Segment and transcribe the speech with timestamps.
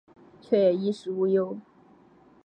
[0.41, 1.37] 却也衣食无虑